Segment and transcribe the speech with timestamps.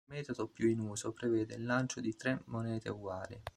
[0.07, 3.39] Il metodo più in uso prevede il lancio di tre monete uguali.